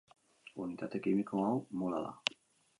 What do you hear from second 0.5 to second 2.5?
Unitate kimiko hau mola da.